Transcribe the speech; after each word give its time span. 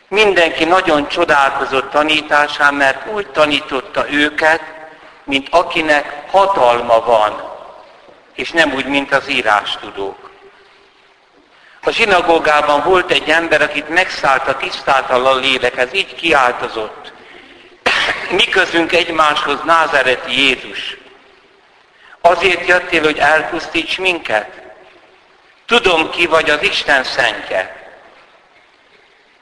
Mindenki 0.08 0.64
nagyon 0.64 1.08
csodálkozott 1.08 1.90
tanításán, 1.90 2.74
mert 2.74 3.12
úgy 3.12 3.26
tanította 3.26 4.10
őket, 4.10 4.60
mint 5.24 5.48
akinek 5.50 6.22
hatalma 6.30 7.00
van, 7.00 7.42
és 8.34 8.50
nem 8.50 8.72
úgy, 8.72 8.86
mint 8.86 9.12
az 9.12 9.28
írástudók. 9.28 10.30
A 11.82 11.90
zsinagógában 11.90 12.82
volt 12.82 13.10
egy 13.10 13.30
ember, 13.30 13.62
akit 13.62 13.88
megszállt 13.88 14.48
a 14.48 14.56
tisztátalan 14.56 15.40
lélek, 15.40 15.76
ez 15.76 15.94
így 15.94 16.14
kiáltozott. 16.14 17.12
Mi 18.38 18.44
közünk 18.44 18.92
egymáshoz 18.92 19.58
Názereti 19.64 20.40
Jézus. 20.40 21.00
Azért 22.24 22.66
jöttél, 22.66 23.02
hogy 23.02 23.18
elpusztíts 23.18 23.98
minket? 23.98 24.60
Tudom, 25.66 26.10
ki 26.10 26.26
vagy 26.26 26.50
az 26.50 26.62
Isten 26.62 27.04
szentje. 27.04 27.90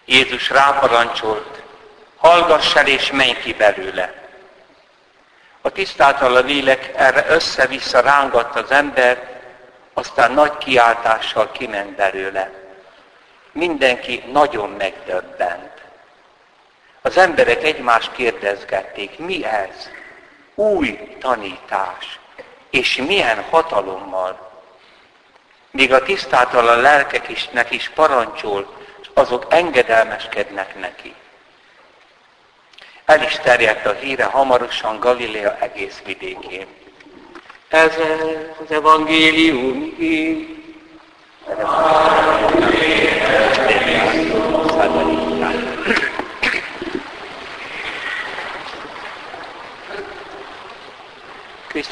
Jézus 0.04 0.50
ráparancsolt, 0.50 1.62
hallgass 2.16 2.74
el 2.74 2.86
és 2.86 3.10
menj 3.10 3.32
ki 3.32 3.52
belőle. 3.52 4.14
A 5.60 5.70
tisztátalan 5.70 6.44
lélek 6.44 6.90
erre 6.96 7.24
össze-vissza 7.28 8.00
rángatta 8.00 8.60
az 8.60 8.70
ember, 8.70 9.40
aztán 9.94 10.32
nagy 10.32 10.58
kiáltással 10.58 11.50
kiment 11.52 11.96
belőle. 11.96 12.50
Mindenki 13.52 14.24
nagyon 14.32 14.70
megdöbbent. 14.70 15.72
Az 17.02 17.16
emberek 17.16 17.62
egymást 17.62 18.12
kérdezgették, 18.12 19.18
mi 19.18 19.44
ez? 19.44 19.90
Új 20.54 21.16
tanítás. 21.20 22.19
És 22.70 22.96
milyen 22.96 23.44
hatalommal. 23.50 24.50
Még 25.70 25.92
a 25.92 26.02
tisztátalan 26.02 26.80
lelkek 26.80 27.28
isnek 27.28 27.70
is 27.70 27.88
parancsol, 27.88 28.76
és 29.00 29.10
azok 29.14 29.46
engedelmeskednek 29.48 30.80
neki. 30.80 31.14
El 33.04 33.22
is 33.22 33.38
terjedt 33.42 33.86
a 33.86 33.92
híre 33.92 34.24
hamarosan 34.24 35.00
Galilea 35.00 35.56
egész 35.60 36.02
vidékén. 36.04 36.66
Ez 37.68 37.94
az 38.64 38.70
evangélium 38.70 39.94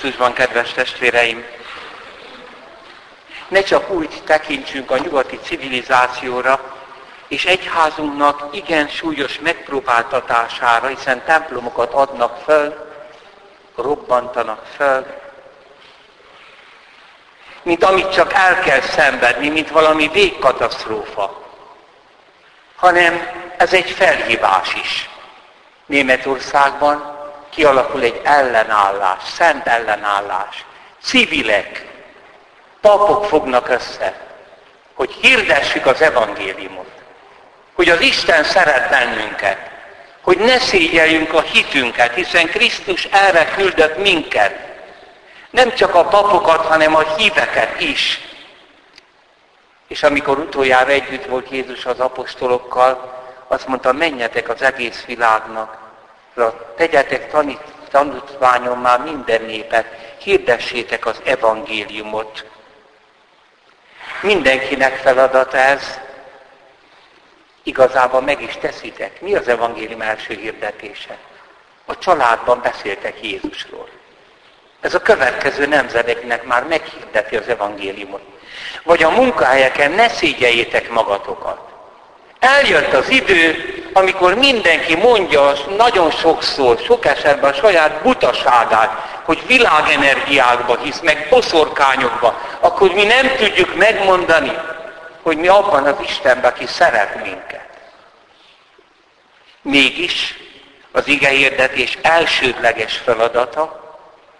Krisztusban, 0.08 0.32
kedves 0.32 0.72
testvéreim, 0.72 1.44
ne 3.48 3.62
csak 3.62 3.90
úgy 3.90 4.22
tekintsünk 4.24 4.90
a 4.90 4.98
nyugati 4.98 5.38
civilizációra, 5.42 6.60
és 7.26 7.44
egyházunknak 7.44 8.56
igen 8.56 8.88
súlyos 8.88 9.38
megpróbáltatására, 9.40 10.86
hiszen 10.86 11.24
templomokat 11.24 11.92
adnak 11.92 12.38
föl, 12.44 12.74
robbantanak 13.76 14.64
föl, 14.76 15.06
mint 17.62 17.84
amit 17.84 18.12
csak 18.12 18.32
el 18.32 18.58
kell 18.58 18.80
szenvedni, 18.80 19.48
mint 19.48 19.70
valami 19.70 20.08
végkatasztrófa, 20.08 21.42
hanem 22.76 23.30
ez 23.56 23.72
egy 23.72 23.90
felhívás 23.90 24.74
is. 24.74 25.08
Németországban 25.86 27.17
kialakul 27.58 28.02
egy 28.02 28.20
ellenállás, 28.24 29.22
szent 29.24 29.66
ellenállás. 29.66 30.64
Civilek, 31.02 31.86
papok 32.80 33.24
fognak 33.24 33.68
össze, 33.68 34.14
hogy 34.94 35.10
hirdessük 35.10 35.86
az 35.86 36.00
evangéliumot, 36.00 36.90
hogy 37.74 37.88
az 37.88 38.00
Isten 38.00 38.44
szeret 38.44 38.90
bennünket, 38.90 39.58
hogy 40.20 40.38
ne 40.38 40.58
szégyeljünk 40.58 41.32
a 41.32 41.40
hitünket, 41.40 42.14
hiszen 42.14 42.46
Krisztus 42.46 43.04
erre 43.04 43.44
küldött 43.44 43.98
minket. 43.98 44.54
Nem 45.50 45.74
csak 45.74 45.94
a 45.94 46.04
papokat, 46.04 46.66
hanem 46.66 46.94
a 46.94 47.14
híveket 47.16 47.80
is. 47.80 48.20
És 49.88 50.02
amikor 50.02 50.38
utoljára 50.38 50.90
együtt 50.90 51.24
volt 51.24 51.50
Jézus 51.50 51.86
az 51.86 52.00
apostolokkal, 52.00 53.22
azt 53.48 53.66
mondta, 53.66 53.92
menjetek 53.92 54.48
az 54.48 54.62
egész 54.62 55.04
világnak, 55.06 55.87
tegyetek 56.76 57.30
tanít, 57.30 57.60
tanítványon 57.90 58.78
már 58.78 59.00
minden 59.00 59.42
népet, 59.42 59.86
hirdessétek 60.18 61.06
az 61.06 61.20
evangéliumot. 61.24 62.44
Mindenkinek 64.22 64.96
feladat 64.96 65.54
ez, 65.54 66.00
igazából 67.62 68.20
meg 68.20 68.42
is 68.42 68.56
teszitek. 68.60 69.20
Mi 69.20 69.34
az 69.34 69.48
evangélium 69.48 70.00
első 70.00 70.34
hirdetése? 70.34 71.16
A 71.84 71.98
családban 71.98 72.60
beszéltek 72.62 73.22
Jézusról. 73.22 73.88
Ez 74.80 74.94
a 74.94 75.00
következő 75.00 75.66
nemzedeknek 75.66 76.44
már 76.44 76.64
meghirdeti 76.64 77.36
az 77.36 77.48
evangéliumot. 77.48 78.22
Vagy 78.82 79.02
a 79.02 79.10
munkahelyeken 79.10 79.90
ne 79.90 80.08
szégyeljétek 80.08 80.90
magatokat. 80.90 81.60
Eljött 82.38 82.92
az 82.92 83.08
idő, 83.08 83.74
amikor 83.92 84.34
mindenki 84.34 84.96
mondja 84.96 85.52
nagyon 85.76 86.10
sokszor, 86.10 86.78
sok 86.78 87.04
esetben 87.04 87.50
a 87.50 87.54
saját 87.54 88.02
butaságát, 88.02 89.20
hogy 89.24 89.42
világenergiákba 89.46 90.76
hisz, 90.76 91.00
meg 91.00 91.26
boszorkányokba, 91.30 92.40
akkor 92.60 92.92
mi 92.92 93.04
nem 93.04 93.36
tudjuk 93.36 93.76
megmondani, 93.76 94.52
hogy 95.22 95.36
mi 95.36 95.48
abban 95.48 95.84
az 95.84 95.94
Istenben, 96.02 96.50
aki 96.50 96.66
szeret 96.66 97.22
minket. 97.22 97.66
Mégis 99.62 100.34
az 100.92 101.08
igehirdetés 101.08 101.98
elsődleges 102.02 102.96
feladata 102.96 103.86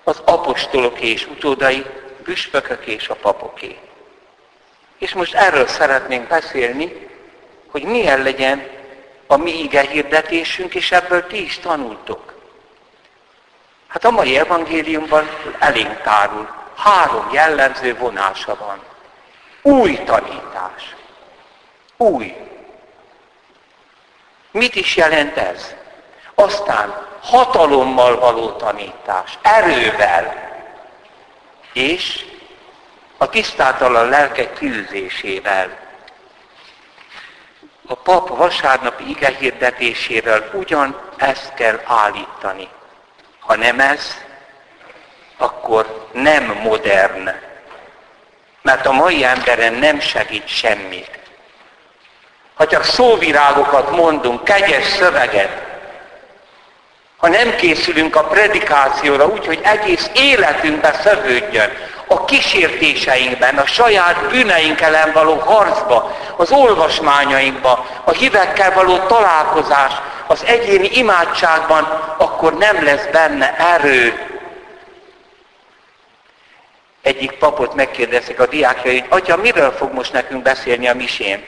az 0.05 0.23
apostolok 0.25 1.01
és 1.01 1.27
utódai, 1.27 1.85
püspökök 2.23 2.87
és 2.87 3.09
a 3.09 3.15
papoké. 3.15 3.79
És 4.99 5.15
most 5.15 5.35
erről 5.35 5.67
szeretnénk 5.67 6.29
beszélni, 6.29 7.09
hogy 7.71 7.83
milyen 7.83 8.23
legyen 8.23 8.78
a 9.31 9.37
mi 9.37 9.51
ige 9.51 9.81
hirdetésünk, 9.81 10.75
és 10.75 10.93
ebből 10.93 11.27
ti 11.27 11.45
is 11.45 11.59
tanultok. 11.59 12.35
Hát 13.89 14.05
a 14.05 14.11
mai 14.11 14.39
evangéliumban 14.39 15.29
elénk 15.59 16.01
tárul. 16.01 16.49
Három 16.77 17.29
jellemző 17.33 17.97
vonása 17.97 18.57
van. 18.57 18.83
Új 19.63 19.99
tanítás. 20.05 20.97
Új. 21.97 22.35
Mit 24.51 24.75
is 24.75 24.97
jelent 24.97 25.37
ez? 25.37 25.75
Aztán 26.35 27.07
hatalommal 27.23 28.19
való 28.19 28.51
tanítás, 28.51 29.39
erővel, 29.43 30.47
és 31.73 32.25
a 33.17 33.29
tisztátalan 33.29 34.09
lelke 34.09 34.53
küldésével 34.53 35.88
a 37.91 37.95
pap 37.95 38.29
vasárnapi 38.29 39.09
ige 39.09 39.29
hirdetéséről 39.39 40.51
ugyan 40.53 41.01
ezt 41.17 41.55
kell 41.55 41.81
állítani. 41.85 42.69
Ha 43.41 43.57
nem 43.57 43.81
ez, 43.81 44.17
akkor 45.37 46.09
nem 46.13 46.45
modern. 46.63 47.31
Mert 48.63 48.87
a 48.87 48.93
mai 48.93 49.25
emberen 49.25 49.75
nem 49.75 50.01
segít 50.01 50.49
semmit. 50.49 51.19
Ha 52.55 52.67
csak 52.67 52.85
szóvirágokat 52.85 53.91
mondunk, 53.91 54.45
kegyes 54.45 54.85
szöveget, 54.85 55.68
ha 57.19 57.29
nem 57.29 57.57
készülünk 57.57 58.17
a 58.17 58.25
predikációra 58.25 59.27
úgy, 59.27 59.47
hogy 59.47 59.61
egész 59.63 60.11
életünkbe 60.15 60.93
szövődjön, 60.93 61.71
a 62.07 62.25
kísértéseinkben, 62.25 63.57
a 63.57 63.67
saját 63.67 64.29
bűneink 64.31 64.81
ellen 64.81 65.13
való 65.13 65.35
harcba, 65.35 66.17
az 66.37 66.51
olvasmányainkba, 66.51 67.87
a 68.05 68.11
hívekkel 68.11 68.73
való 68.73 68.99
találkozás, 68.99 69.93
az 70.27 70.45
egyéni 70.45 70.89
imádságban, 70.93 71.85
akkor 72.17 72.57
nem 72.57 72.85
lesz 72.85 73.07
benne 73.13 73.57
erő. 73.57 74.27
Egyik 77.03 77.33
papot 77.33 77.75
megkérdezik 77.75 78.41
a 78.41 78.47
diákjai, 78.47 78.99
hogy 78.99 79.21
atya, 79.21 79.37
miről 79.37 79.71
fog 79.71 79.93
most 79.93 80.13
nekünk 80.13 80.43
beszélni 80.43 80.89
a 80.89 80.95
misén? 80.95 81.45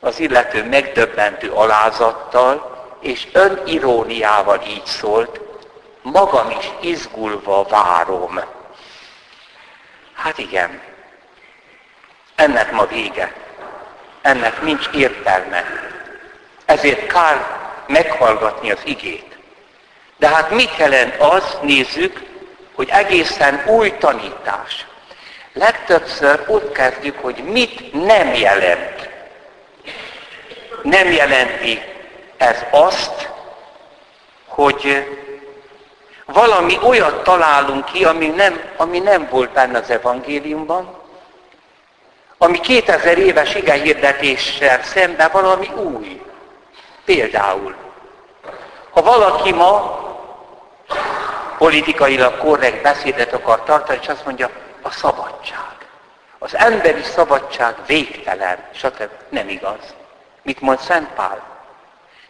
Az 0.00 0.20
illető 0.20 0.64
megdöbbentő 0.64 1.50
alázattal 1.50 2.71
és 3.02 3.26
öniróniával 3.32 4.62
így 4.66 4.84
szólt, 4.84 5.40
magam 6.02 6.50
is 6.50 6.70
izgulva 6.80 7.62
várom. 7.62 8.40
Hát 10.14 10.38
igen, 10.38 10.80
ennek 12.34 12.72
ma 12.72 12.86
vége. 12.86 13.32
Ennek 14.22 14.62
nincs 14.62 14.88
értelme. 14.94 15.64
Ezért 16.64 17.06
kár 17.06 17.60
meghallgatni 17.86 18.70
az 18.70 18.80
igét. 18.84 19.36
De 20.16 20.28
hát 20.28 20.50
mit 20.50 20.76
jelent 20.76 21.20
az, 21.20 21.58
nézzük, 21.62 22.20
hogy 22.74 22.88
egészen 22.88 23.62
új 23.66 23.96
tanítás. 23.98 24.86
Legtöbbször 25.52 26.44
ott 26.46 26.72
kezdjük, 26.72 27.18
hogy 27.18 27.36
mit 27.36 28.04
nem 28.06 28.34
jelent. 28.34 29.08
Nem 30.82 31.12
jelenti 31.12 31.91
ez 32.42 32.64
azt, 32.70 33.30
hogy 34.46 35.06
valami 36.26 36.78
olyat 36.82 37.22
találunk 37.22 37.84
ki, 37.84 38.04
ami 38.04 38.26
nem, 38.26 38.60
ami 38.76 38.98
nem 38.98 39.28
volt 39.30 39.50
benne 39.50 39.78
az 39.78 39.90
evangéliumban, 39.90 40.94
ami 42.38 42.60
2000 42.60 43.18
éves 43.18 43.52
hirdetéssel 43.52 44.82
szemben 44.82 45.30
valami 45.32 45.68
új. 45.68 46.22
Például, 47.04 47.74
ha 48.90 49.02
valaki 49.02 49.52
ma 49.52 50.00
politikailag 51.58 52.38
korrekt 52.38 52.82
beszédet 52.82 53.32
akar 53.32 53.62
tartani, 53.62 53.98
és 54.02 54.08
azt 54.08 54.24
mondja, 54.24 54.50
a 54.82 54.90
szabadság. 54.90 55.76
Az 56.38 56.56
emberi 56.56 57.02
szabadság 57.02 57.74
végtelen, 57.86 58.64
stb. 58.74 59.10
Nem 59.28 59.48
igaz. 59.48 59.94
Mit 60.42 60.60
mond 60.60 60.78
Szent 60.78 61.08
Pál? 61.08 61.51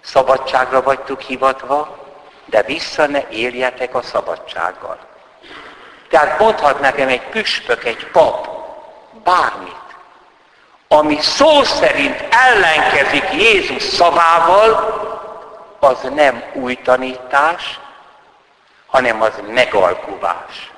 Szabadságra 0.05 0.83
vagytok 0.83 1.21
hivatva, 1.21 1.99
de 2.45 2.63
vissza 2.63 3.07
ne 3.07 3.29
éljetek 3.29 3.95
a 3.95 4.03
szabadsággal. 4.03 4.99
Tehát 6.09 6.39
mondhat 6.39 6.81
nekem 6.81 7.09
egy 7.09 7.23
püspök, 7.23 7.85
egy 7.85 8.07
pap, 8.07 8.49
bármit, 9.25 9.81
ami 10.89 11.21
szó 11.21 11.63
szerint 11.63 12.25
ellenkezik 12.31 13.33
Jézus 13.33 13.83
szavával, 13.83 15.01
az 15.81 15.99
nem 16.15 16.43
új 16.53 16.75
tanítás, 16.75 17.81
hanem 18.87 19.23
az 19.23 19.33
megalkuvás. 19.49 20.71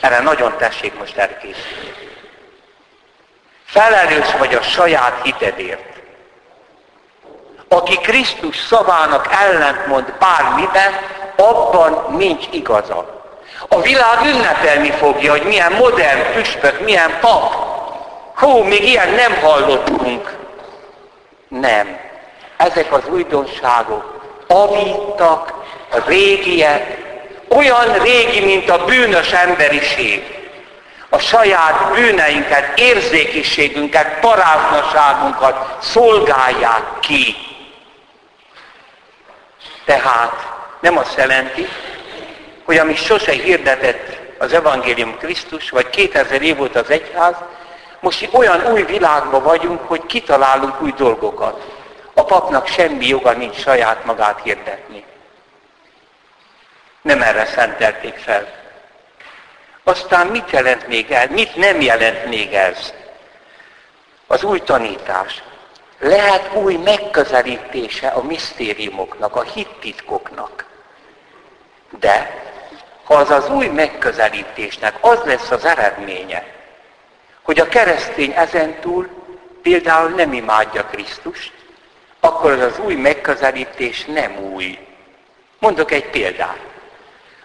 Erre 0.00 0.20
nagyon 0.20 0.56
tessék 0.56 0.98
most 0.98 1.16
elkészülni. 1.16 1.94
Felelős 3.64 4.32
vagy 4.38 4.54
a 4.54 4.62
saját 4.62 5.22
hitedért. 5.22 5.91
Aki 7.72 7.96
Krisztus 7.96 8.56
szavának 8.56 9.28
ellentmond 9.30 10.14
bármiben, 10.18 10.92
abban 11.36 12.16
nincs 12.16 12.44
igaza. 12.50 13.22
A 13.68 13.80
világ 13.80 14.18
ünnepelni 14.24 14.90
fogja, 14.90 15.30
hogy 15.30 15.42
milyen 15.42 15.72
modern 15.72 16.32
püspök, 16.32 16.80
milyen 16.80 17.18
pap. 17.20 17.54
Hú, 18.34 18.62
még 18.62 18.84
ilyen 18.84 19.10
nem 19.10 19.34
hallottunk. 19.40 20.36
Nem. 21.48 21.98
Ezek 22.56 22.92
az 22.92 23.02
újdonságok 23.10 24.20
avíttak, 24.46 25.54
régiek, 26.06 26.98
olyan 27.48 27.92
régi, 28.02 28.40
mint 28.44 28.70
a 28.70 28.84
bűnös 28.84 29.32
emberiség. 29.32 30.40
A 31.08 31.18
saját 31.18 31.92
bűneinket, 31.94 32.78
érzékiségünket, 32.78 34.18
paráznaságunkat 34.20 35.76
szolgálják 35.80 36.82
ki. 37.00 37.36
Tehát 39.84 40.32
nem 40.80 40.98
azt 40.98 41.16
jelenti, 41.16 41.68
hogy 42.64 42.78
ami 42.78 42.94
sose 42.94 43.32
hirdetett 43.32 44.18
az 44.38 44.52
evangélium 44.52 45.18
Krisztus, 45.18 45.70
vagy 45.70 45.90
2000 45.90 46.42
év 46.42 46.56
volt 46.56 46.76
az 46.76 46.90
egyház, 46.90 47.34
most 48.00 48.28
olyan 48.32 48.66
új 48.66 48.82
világban 48.82 49.42
vagyunk, 49.42 49.80
hogy 49.88 50.06
kitalálunk 50.06 50.80
új 50.80 50.92
dolgokat. 50.96 51.72
A 52.14 52.24
papnak 52.24 52.66
semmi 52.66 53.06
joga 53.06 53.32
nincs 53.32 53.56
saját 53.56 54.04
magát 54.04 54.40
hirdetni. 54.42 55.04
Nem 57.02 57.22
erre 57.22 57.44
szentelték 57.44 58.14
fel. 58.16 58.48
Aztán 59.84 60.26
mit 60.26 60.50
jelent 60.50 60.86
még 60.86 61.10
ez? 61.10 61.28
Mit 61.30 61.56
nem 61.56 61.80
jelent 61.80 62.24
még 62.24 62.54
ez? 62.54 62.92
Az 64.26 64.42
új 64.42 64.60
tanítás. 64.60 65.42
Lehet 66.02 66.54
új 66.54 66.76
megközelítése 66.76 68.08
a 68.08 68.22
misztériumoknak, 68.22 69.36
a 69.36 69.42
hittitkoknak. 69.42 70.64
De 71.98 72.42
ha 73.04 73.14
az 73.14 73.30
az 73.30 73.48
új 73.48 73.66
megközelítésnek 73.66 74.94
az 75.00 75.20
lesz 75.24 75.50
az 75.50 75.64
eredménye, 75.64 76.44
hogy 77.42 77.58
a 77.58 77.68
keresztény 77.68 78.32
ezentúl 78.36 79.08
például 79.62 80.08
nem 80.08 80.32
imádja 80.32 80.84
Krisztust, 80.84 81.52
akkor 82.20 82.50
az 82.50 82.60
az 82.60 82.78
új 82.78 82.94
megközelítés 82.94 84.04
nem 84.04 84.36
új. 84.36 84.78
Mondok 85.58 85.90
egy 85.90 86.10
példát. 86.10 86.60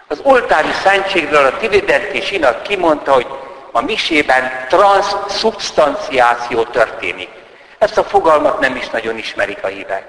Az 0.06 0.20
oltári 0.22 0.72
szentségről 0.82 1.44
a 1.44 1.58
Divident 1.58 2.30
Inak 2.30 2.62
kimondta, 2.62 3.12
hogy 3.12 3.26
a 3.72 3.80
misében 3.80 4.66
transzubstanciáció 4.68 6.62
történik. 6.62 7.36
Ezt 7.78 7.98
a 7.98 8.04
fogalmat 8.04 8.60
nem 8.60 8.76
is 8.76 8.88
nagyon 8.88 9.18
ismerik 9.18 9.64
a 9.64 9.66
hívek. 9.66 10.06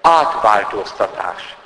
Átváltoztatás. 0.00 1.56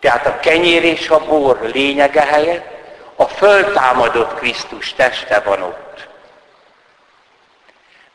Tehát 0.00 0.26
a 0.26 0.38
kenyér 0.40 0.84
és 0.84 1.08
a 1.08 1.24
bor 1.24 1.60
lényege 1.72 2.20
helyett 2.20 2.78
a 3.16 3.24
föltámadott 3.24 4.34
Krisztus 4.34 4.94
teste 4.94 5.40
van 5.40 5.62
ott. 5.62 6.08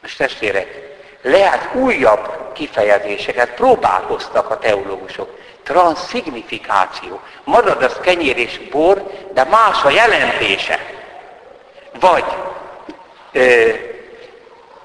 Most 0.02 0.18
testvérek, 0.18 0.68
lehet 1.22 1.76
újabb 1.76 2.52
kifejezéseket 2.54 3.50
próbálkoztak 3.50 4.50
a 4.50 4.58
teológusok. 4.58 5.40
Transzignifikáció. 5.64 7.22
Marad 7.44 7.84
az 7.84 8.00
kenyér 8.02 8.38
és 8.38 8.58
bor, 8.58 9.12
de 9.34 9.44
más 9.44 9.84
a 9.84 9.90
jelentése. 9.90 10.80
Vagy 12.00 12.26
ö, 13.32 13.70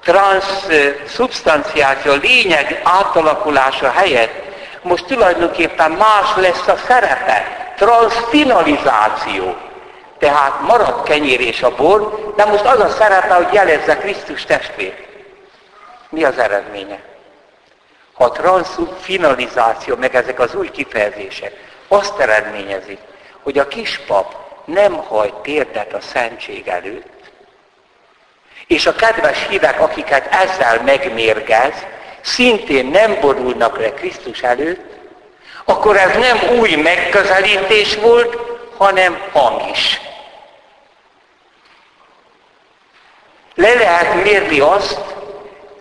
transzubstanciáció, 0.03 2.13
lényeg 2.13 2.81
átalakulása 2.83 3.91
helyett 3.91 4.49
most 4.81 5.05
tulajdonképpen 5.05 5.91
más 5.91 6.35
lesz 6.35 6.67
a 6.67 6.77
szerepe. 6.87 7.73
Transfinalizáció. 7.75 9.55
Tehát 10.19 10.61
marad 10.61 11.03
kenyér 11.03 11.41
és 11.41 11.61
a 11.61 11.75
bor, 11.75 12.33
de 12.35 12.45
most 12.45 12.65
az 12.65 12.79
a 12.79 12.89
szerepe, 12.89 13.33
hogy 13.33 13.53
jelezze 13.53 13.97
Krisztus 13.97 14.43
testvét. 14.43 15.07
Mi 16.09 16.23
az 16.23 16.37
eredménye? 16.37 16.99
Ha 18.13 18.23
a 18.23 18.31
transfinalizáció, 18.31 19.95
meg 19.95 20.15
ezek 20.15 20.39
az 20.39 20.55
új 20.55 20.71
kifejezések 20.71 21.53
azt 21.87 22.19
eredményezik, 22.19 22.99
hogy 23.43 23.57
a 23.57 23.67
kispap 23.67 24.35
nem 24.65 24.93
hajt 24.93 25.33
térdet 25.33 25.93
a 25.93 26.01
szentség 26.01 26.67
előtt, 26.67 27.20
és 28.71 28.85
a 28.85 28.95
kedves 28.95 29.47
hívek, 29.49 29.79
akiket 29.79 30.33
ezzel 30.33 30.81
megmérgez, 30.81 31.73
szintén 32.21 32.85
nem 32.85 33.17
borulnak 33.19 33.77
le 33.77 33.93
Krisztus 33.93 34.41
előtt, 34.41 34.99
akkor 35.65 35.97
ez 35.97 36.17
nem 36.17 36.59
új 36.59 36.75
megközelítés 36.75 37.95
volt, 37.95 38.37
hanem 38.77 39.21
hamis. 39.33 40.01
Le 43.55 43.73
lehet 43.73 44.23
mérni 44.23 44.59
azt, 44.59 45.01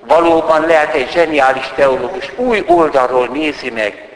valóban 0.00 0.66
lehet 0.66 0.94
egy 0.94 1.10
zseniális 1.10 1.70
teológus 1.74 2.30
új 2.36 2.64
oldalról 2.66 3.26
nézi 3.26 3.70
meg 3.70 4.08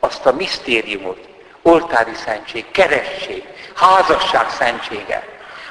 azt 0.00 0.26
a 0.26 0.32
misztériumot, 0.32 1.28
oltári 1.62 2.14
szentség, 2.24 2.70
keresség, 2.70 3.44
házasság 3.74 4.50
szentsége. 4.50 5.26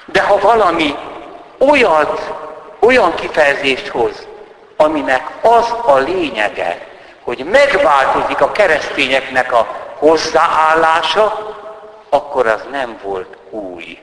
De 0.06 0.22
ha 0.22 0.40
valami 0.40 0.96
olyat, 1.58 2.46
olyan 2.80 3.16
kifejezést 3.16 3.88
hoz, 3.88 4.28
aminek 4.76 5.30
az 5.42 5.74
a 5.86 5.98
lényege, 5.98 6.88
hogy 7.22 7.46
megváltozik 7.46 8.42
a 8.42 8.52
keresztényeknek 8.52 9.54
a 9.54 9.88
hozzáállása, 9.98 11.56
akkor 12.10 12.48
az 12.48 12.62
nem 12.72 13.00
volt 13.04 13.38
új. 13.50 14.00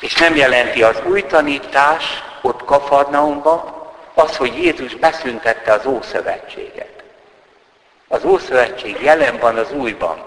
És 0.00 0.14
nem 0.14 0.36
jelenti 0.36 0.82
az 0.82 1.02
új 1.06 1.22
tanítás 1.22 2.04
ott 2.42 2.64
Kafarnaumban 2.64 3.82
az, 4.14 4.36
hogy 4.36 4.62
Jézus 4.62 4.94
beszüntette 4.94 5.72
az 5.72 5.86
Ószövetséget. 5.86 7.02
Az 8.08 8.24
Ószövetség 8.24 8.96
jelen 9.02 9.38
van 9.38 9.56
az 9.56 9.72
újban. 9.72 10.24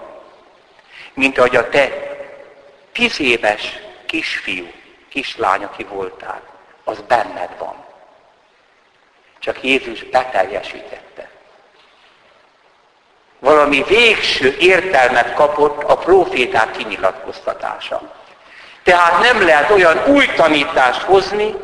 Mint 1.14 1.38
ahogy 1.38 1.56
a 1.56 1.68
te 1.68 1.90
tíz 2.92 3.20
éves 3.20 3.78
kisfiú 4.06 4.66
kislány, 5.16 5.64
aki 5.64 5.84
voltál, 5.84 6.40
az 6.84 6.98
benned 7.08 7.50
van. 7.58 7.74
Csak 9.38 9.62
Jézus 9.62 10.04
beteljesítette. 10.04 11.28
Valami 13.38 13.82
végső 13.88 14.56
értelmet 14.58 15.34
kapott 15.34 15.82
a 15.82 15.96
proféták 15.96 16.70
kinyilatkoztatása. 16.70 18.12
Tehát 18.82 19.22
nem 19.22 19.46
lehet 19.46 19.70
olyan 19.70 20.02
új 20.06 20.26
tanítást 20.26 21.02
hozni, 21.02 21.54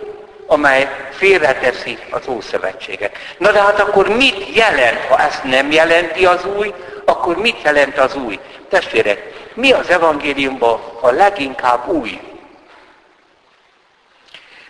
amely 0.47 1.09
félreteszi 1.11 1.99
az 2.11 2.29
Ószövetséget. 2.29 3.17
Na 3.39 3.53
de 3.53 3.63
hát 3.63 3.81
akkor 3.81 4.09
mit 4.09 4.55
jelent, 4.55 5.05
ha 5.05 5.19
ezt 5.19 5.45
nem 5.45 5.71
jelenti 5.71 6.27
az 6.27 6.45
új, 6.45 6.75
akkor 7.05 7.37
mit 7.37 7.63
jelent 7.63 7.99
az 7.99 8.15
új? 8.15 8.39
Testvérek, 8.69 9.33
mi 9.55 9.73
az 9.73 9.89
evangéliumban 9.89 10.81
a 11.01 11.11
leginkább 11.11 11.89
új? 11.89 12.32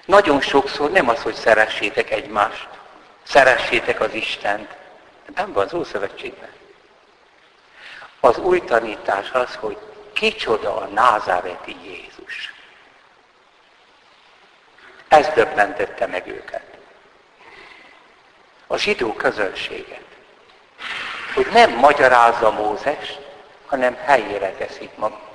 Nagyon 0.04 0.40
sokszor 0.40 0.90
nem 0.90 1.08
az, 1.08 1.22
hogy 1.22 1.34
szeressétek 1.34 2.10
egymást, 2.10 2.68
szeressétek 3.22 4.00
az 4.00 4.14
Istent. 4.14 4.76
Nem 5.34 5.52
van 5.52 5.64
az 5.64 5.74
Ószövetségben. 5.74 6.50
Az 8.20 8.38
új 8.38 8.60
tanítás 8.60 9.30
az, 9.30 9.54
hogy 9.54 9.78
kicsoda 10.12 10.76
a 10.76 10.86
názáreti 10.86 11.76
Jézus. 11.84 12.52
Ez 15.08 15.28
döbbentette 15.34 16.06
meg 16.06 16.26
őket. 16.26 16.64
A 18.66 18.76
zsidó 18.76 19.12
közönséget. 19.12 20.04
Hogy 21.34 21.46
nem 21.52 21.70
magyarázza 21.70 22.50
Mózes, 22.50 23.18
hanem 23.66 23.96
helyére 24.04 24.50
teszik 24.50 24.96
magát. 24.96 25.31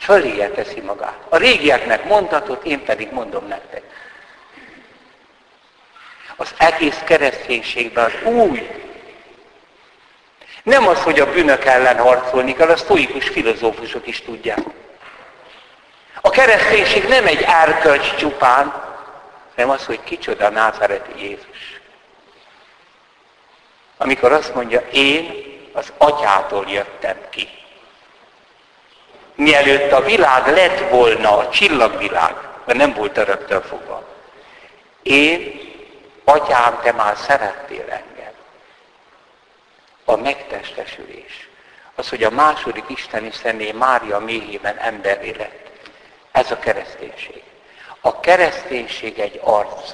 Föléje 0.00 0.50
teszi 0.50 0.80
magát. 0.80 1.18
A 1.28 1.36
régieknek 1.36 2.04
mondhatott, 2.04 2.64
én 2.64 2.84
pedig 2.84 3.12
mondom 3.12 3.46
nektek. 3.46 3.82
Az 6.36 6.54
egész 6.56 6.98
kereszténységben 7.04 8.04
az 8.04 8.32
új. 8.32 8.70
Nem 10.62 10.88
az, 10.88 11.02
hogy 11.02 11.20
a 11.20 11.32
bűnök 11.32 11.64
ellen 11.64 11.98
harcolni 11.98 12.54
kell, 12.54 12.70
a 12.70 12.76
sztoikus 12.76 13.28
filozófusok 13.28 14.06
is 14.06 14.20
tudják. 14.20 14.58
A 16.20 16.30
kereszténység 16.30 17.08
nem 17.08 17.26
egy 17.26 17.42
árkölcs 17.42 18.14
csupán, 18.14 18.72
hanem 19.54 19.70
az, 19.70 19.86
hogy 19.86 20.00
kicsoda 20.04 20.46
a 20.46 20.50
názáreti 20.50 21.22
Jézus. 21.22 21.80
Amikor 23.96 24.32
azt 24.32 24.54
mondja, 24.54 24.80
én 24.92 25.44
az 25.72 25.92
atyától 25.98 26.66
jöttem 26.68 27.16
ki. 27.30 27.59
Mielőtt 29.40 29.92
a 29.92 30.00
világ 30.00 30.46
lett 30.46 30.90
volna 30.90 31.36
a 31.36 31.48
csillagvilág, 31.48 32.34
mert 32.64 32.78
nem 32.78 32.92
volt 32.92 33.16
öröktől 33.16 33.62
fogva. 33.62 34.08
Én, 35.02 35.60
atyám, 36.24 36.80
te 36.82 36.92
már 36.92 37.16
szerettél 37.16 37.80
engem. 37.80 38.32
A 40.04 40.16
megtestesülés. 40.16 41.48
Az, 41.94 42.08
hogy 42.08 42.22
a 42.22 42.30
második 42.30 42.84
isteni 42.86 43.30
személy 43.30 43.70
Mária 43.70 44.18
méhében 44.18 44.76
emberé 44.76 45.34
lett. 45.38 45.70
Ez 46.32 46.50
a 46.50 46.58
kereszténység. 46.58 47.42
A 48.00 48.20
kereszténység 48.20 49.18
egy 49.18 49.40
arc, 49.44 49.92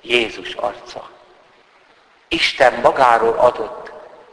Jézus 0.00 0.52
arca. 0.52 1.10
Isten 2.28 2.74
magáról 2.82 3.38
adott 3.38 3.92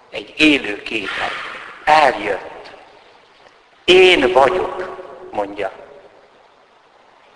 egy 0.09 0.33
élő 0.37 0.81
képet. 0.81 1.31
Eljött. 1.83 2.60
Én 3.85 4.31
vagyok, 4.31 4.99
mondja. 5.31 5.71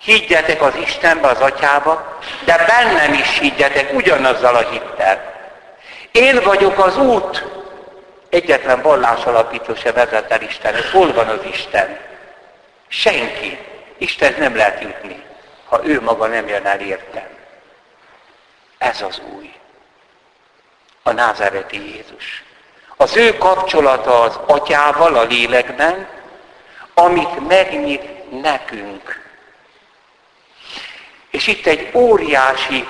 Higgyetek 0.02 0.62
az 0.62 0.74
Istenbe, 0.76 1.28
az 1.28 1.40
Atyába, 1.40 2.18
de 2.44 2.64
bennem 2.66 3.12
is 3.12 3.38
higgyetek 3.38 3.92
ugyanazzal 3.92 4.54
a 4.54 4.68
hittel. 4.70 5.34
Én 6.12 6.40
vagyok 6.44 6.78
az 6.78 6.96
út. 6.96 7.44
Egyetlen 8.30 8.82
vallás 8.82 9.24
alapító 9.24 9.74
se 9.74 9.92
vezet 9.92 10.30
el 10.30 10.42
Istenhez. 10.42 10.90
Hol 10.90 11.12
van 11.12 11.28
az 11.28 11.44
Isten? 11.50 11.98
Senki. 12.88 13.58
Isten 13.98 14.34
nem 14.38 14.56
lehet 14.56 14.82
jutni 14.82 15.24
ha 15.66 15.80
ő 15.84 16.00
maga 16.00 16.26
nem 16.26 16.48
jön 16.48 16.66
el 16.66 16.80
értem. 16.80 17.28
Ez 18.78 19.02
az 19.02 19.20
új. 19.36 19.54
A 21.02 21.12
názáreti 21.12 21.96
Jézus. 21.96 22.44
Az 22.96 23.16
ő 23.16 23.36
kapcsolata 23.38 24.20
az 24.20 24.38
atyával 24.46 25.14
a 25.14 25.22
lélekben, 25.22 26.08
amit 26.98 27.48
megnyit 27.48 28.40
nekünk. 28.40 29.24
És 31.30 31.46
itt 31.46 31.66
egy 31.66 31.90
óriási 31.94 32.88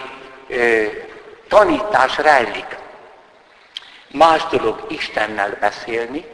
ö, 0.48 0.84
tanítás 1.48 2.18
rejlik. 2.18 2.76
Más 4.10 4.46
dolog 4.50 4.86
Istennel 4.88 5.56
beszélni, 5.60 6.24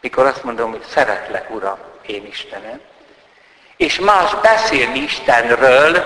mikor 0.00 0.26
azt 0.26 0.44
mondom, 0.44 0.70
hogy 0.70 0.82
szeretlek, 0.82 1.50
Uram, 1.50 1.78
én 2.06 2.26
Istenem, 2.26 2.80
és 3.76 3.98
más 3.98 4.34
beszélni 4.34 4.98
Istenről 4.98 5.96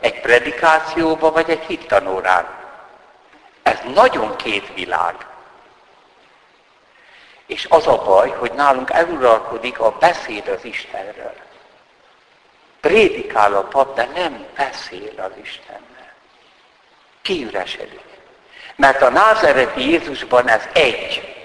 egy 0.00 0.20
predikációba 0.20 1.32
vagy 1.32 1.50
egy 1.50 1.64
hittanórán. 1.66 2.46
Ez 3.62 3.78
nagyon 3.94 4.36
két 4.36 4.74
világ. 4.74 5.14
És 7.52 7.66
az 7.70 7.86
a 7.86 7.96
baj, 7.96 8.30
hogy 8.30 8.52
nálunk 8.52 8.90
eluralkodik 8.90 9.80
a 9.80 9.90
beszéd 9.90 10.48
az 10.48 10.64
Istenről. 10.64 11.34
Prédikál 12.80 13.54
a 13.54 13.60
pap, 13.60 13.94
de 13.94 14.08
nem 14.14 14.46
beszél 14.56 15.12
az 15.16 15.30
Istennel. 15.42 16.12
Kiüresedik. 17.22 18.04
Mert 18.76 19.02
a 19.02 19.10
názereti 19.10 19.90
Jézusban 19.90 20.48
ez 20.48 20.68
egy. 20.72 21.36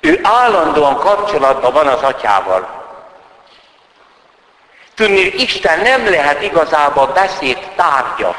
Ő 0.00 0.20
állandóan 0.22 0.96
kapcsolatban 0.96 1.72
van 1.72 1.86
az 1.86 2.02
atyával. 2.02 2.84
Tudni, 4.94 5.20
Isten 5.20 5.80
nem 5.80 6.04
lehet 6.10 6.42
igazából 6.42 7.06
beszéd 7.06 7.58
tárgya, 7.76 8.36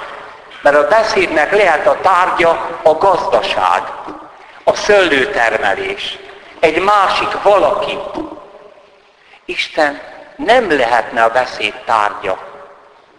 mert 0.61 0.75
a 0.75 0.87
beszédnek 0.87 1.51
lehet 1.51 1.87
a 1.87 1.97
tárgya 2.01 2.79
a 2.83 2.93
gazdaság, 2.93 3.83
a 4.67 4.75
szőlőtermelés, 4.75 6.17
egy 6.59 6.83
másik 6.83 7.41
valaki. 7.41 7.97
Isten 9.45 10.01
nem 10.35 10.77
lehetne 10.77 11.23
a 11.23 11.29
beszéd 11.29 11.73
tárgya, 11.85 12.37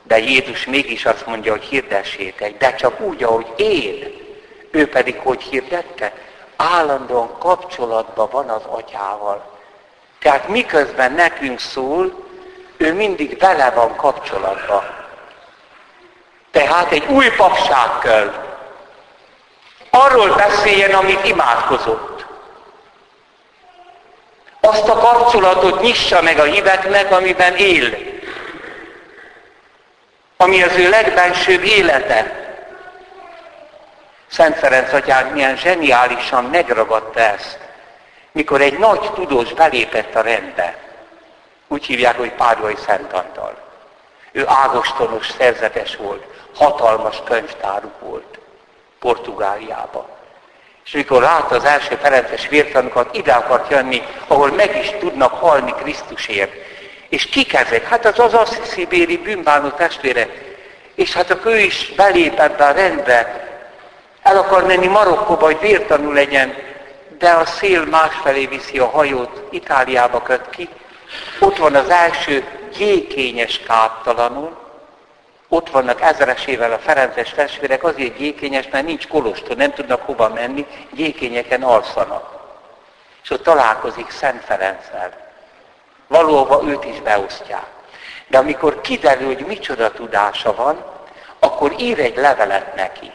de 0.02 0.18
Jézus 0.18 0.64
mégis 0.64 1.04
azt 1.04 1.26
mondja, 1.26 1.52
hogy 1.52 1.62
hirdessétek, 1.62 2.56
de 2.56 2.74
csak 2.74 3.00
úgy, 3.00 3.22
ahogy 3.22 3.52
én. 3.56 4.24
Ő 4.70 4.88
pedig 4.88 5.18
hogy 5.18 5.42
hirdette? 5.42 6.12
Állandóan 6.56 7.38
kapcsolatban 7.38 8.28
van 8.30 8.48
az 8.48 8.62
atyával. 8.68 9.58
Tehát 10.18 10.48
miközben 10.48 11.12
nekünk 11.12 11.60
szól, 11.60 12.24
ő 12.76 12.92
mindig 12.92 13.38
vele 13.38 13.70
van 13.70 13.96
kapcsolatban. 13.96 14.84
Tehát 16.50 16.92
egy 16.92 17.06
új 17.06 17.28
papság 17.36 17.98
kell. 18.02 18.45
Arról 19.98 20.34
beszéljen, 20.34 20.94
amit 20.94 21.26
imádkozott. 21.26 22.26
Azt 24.60 24.88
a 24.88 24.98
kapcsolatot 24.98 25.80
nyissa 25.80 26.22
meg 26.22 26.38
a 26.38 26.42
híveknek, 26.42 27.10
amiben 27.10 27.56
él. 27.56 27.96
Ami 30.36 30.62
az 30.62 30.76
ő 30.76 30.88
legbensőbb 30.88 31.62
élete. 31.62 32.44
Szent 34.30 34.58
Ferenc 34.58 34.92
atyánk 34.92 35.32
milyen 35.32 35.56
zseniálisan 35.56 36.44
megragadta 36.44 37.20
ezt, 37.20 37.58
mikor 38.32 38.60
egy 38.60 38.78
nagy 38.78 39.12
tudós 39.14 39.52
belépett 39.52 40.14
a 40.14 40.20
rendbe. 40.20 40.76
Úgy 41.68 41.84
hívják, 41.84 42.16
hogy 42.16 42.32
Pádvai 42.32 42.76
Szent 42.86 43.12
Antal. 43.12 43.56
Ő 44.32 44.44
ágostonos 44.46 45.30
szerzetes 45.38 45.96
volt, 45.96 46.24
hatalmas 46.54 47.16
könyvtáruk 47.24 48.00
volt 48.00 48.36
Portugáliába. 48.98 50.08
És 50.84 50.92
mikor 50.92 51.22
látta 51.22 51.54
az 51.54 51.64
első 51.64 51.94
Ferences 51.94 52.48
vértanukat, 52.48 53.16
ide 53.16 53.32
akart 53.32 53.70
jönni, 53.70 54.02
ahol 54.26 54.50
meg 54.50 54.78
is 54.82 54.90
tudnak 54.98 55.32
halni 55.32 55.72
Krisztusért. 55.72 56.52
És 57.08 57.26
kik 57.26 57.54
ezek? 57.54 57.88
Hát 57.88 58.04
az 58.04 58.18
az 58.18 58.34
asszibéri 58.34 59.16
bűnbánó 59.16 59.68
testvére. 59.68 60.28
És 60.94 61.12
hát 61.12 61.30
akkor 61.30 61.52
ő 61.52 61.58
is 61.58 61.92
belép 61.96 62.38
ebbe 62.38 62.64
a 62.64 62.72
rendbe, 62.72 63.46
el 64.22 64.38
akar 64.38 64.66
menni 64.66 64.86
Marokkóba, 64.86 65.44
hogy 65.44 65.60
vértanú 65.60 66.12
legyen, 66.12 66.54
de 67.18 67.30
a 67.30 67.44
szél 67.44 67.84
másfelé 67.84 68.46
viszi 68.46 68.78
a 68.78 68.86
hajót, 68.86 69.42
Itáliába 69.50 70.22
köt 70.22 70.50
ki, 70.50 70.68
ott 71.40 71.56
van 71.56 71.74
az 71.74 71.88
első 71.88 72.44
gyékényes 72.76 73.60
káptalanul, 73.66 74.65
ott 75.48 75.70
vannak 75.70 76.00
ezeresével 76.00 76.72
a 76.72 76.78
Ferences 76.78 77.30
testvérek, 77.30 77.84
azért 77.84 78.16
gyékényes, 78.16 78.68
mert 78.68 78.86
nincs 78.86 79.08
kolostor, 79.08 79.56
nem 79.56 79.72
tudnak 79.72 80.02
hova 80.02 80.28
menni, 80.28 80.66
gyékényeken 80.92 81.62
alszanak. 81.62 82.34
És 83.22 83.30
ott 83.30 83.42
találkozik 83.42 84.10
Szent 84.10 84.44
Ferenccel. 84.44 85.12
Valóban 86.06 86.68
őt 86.68 86.84
is 86.84 87.00
beosztják. 87.00 87.66
De 88.28 88.38
amikor 88.38 88.80
kiderül, 88.80 89.26
hogy 89.26 89.46
micsoda 89.46 89.90
tudása 89.90 90.54
van, 90.54 90.84
akkor 91.38 91.74
ír 91.78 91.98
egy 91.98 92.16
levelet 92.16 92.74
neki. 92.74 93.10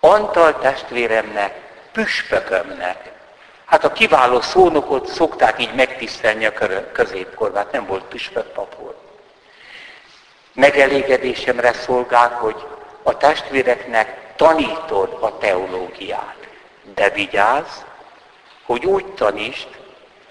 Antal 0.00 0.58
testvéremnek, 0.58 1.54
püspökömnek. 1.92 3.12
Hát 3.64 3.84
a 3.84 3.92
kiváló 3.92 4.40
szónokot 4.40 5.06
szokták 5.06 5.60
így 5.60 5.74
megtisztelni 5.74 6.46
a 6.46 6.52
középkorban, 6.92 7.62
hát 7.62 7.72
nem 7.72 7.86
volt 7.86 8.04
püspök 8.04 8.46
pap 8.46 8.74
volt. 8.74 9.07
Megelégedésemre 10.58 11.72
szolgál, 11.72 12.30
hogy 12.40 12.66
a 13.02 13.16
testvéreknek 13.16 14.16
tanítod 14.36 15.18
a 15.20 15.38
teológiát. 15.38 16.36
De 16.94 17.10
vigyázz, 17.10 17.68
hogy 18.66 18.84
úgy 18.84 19.06
tanítsd, 19.06 19.68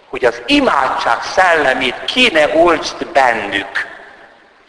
hogy 0.09 0.25
az 0.25 0.41
imádság 0.45 1.21
szellemét 1.21 2.05
ki 2.05 2.29
ne 2.31 2.55
olcsd 2.55 3.05
bennük. 3.05 3.87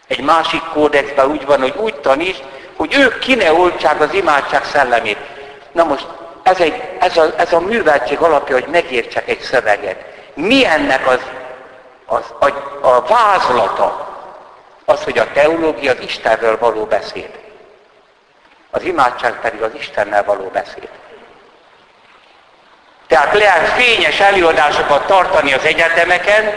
Egy 0.07 0.21
másik 0.21 0.61
kódexben 0.73 1.31
úgy 1.31 1.45
van, 1.45 1.59
hogy 1.59 1.75
úgy 1.77 1.95
tanítsd, 1.95 2.43
hogy 2.75 2.93
ők 2.93 3.19
ki 3.19 3.35
ne 3.35 3.53
oltsák 3.53 4.01
az 4.01 4.13
imádság 4.13 4.65
szellemét. 4.65 5.19
Na 5.71 5.83
most 5.83 6.07
ez, 6.43 6.59
egy, 6.59 6.83
ez, 6.99 7.17
a, 7.17 7.33
ez 7.37 7.53
a 7.53 7.59
műveltség 7.59 8.19
alapja, 8.19 8.55
hogy 8.55 8.67
megértsek 8.71 9.29
egy 9.29 9.39
szöveget. 9.39 10.05
Mi 10.33 10.65
ennek 10.65 11.07
az, 11.07 11.19
az, 12.05 12.33
a, 12.39 12.45
a 12.87 13.01
vázlata? 13.01 14.08
Az, 14.89 15.03
hogy 15.03 15.17
a 15.17 15.31
teológia 15.31 15.91
az 15.91 15.99
Istenről 16.01 16.57
való 16.57 16.85
beszéd. 16.85 17.29
Az 18.71 18.83
imádság 18.83 19.39
pedig 19.39 19.61
az 19.61 19.71
Istennel 19.73 20.23
való 20.23 20.47
beszéd. 20.47 20.89
Tehát 23.07 23.37
lehet 23.37 23.81
fényes 23.81 24.19
előadásokat 24.19 25.05
tartani 25.05 25.53
az 25.53 25.63
egyetemeken, 25.65 26.53